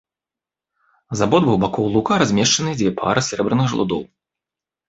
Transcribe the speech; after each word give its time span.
З 1.19 1.23
абодвух 1.25 1.55
бакоў 1.63 1.85
лука 1.97 2.13
размешчаныя 2.23 2.75
дзве 2.81 2.91
пары 3.03 3.21
сярэбраных 3.29 3.65
жалудоў. 3.75 4.01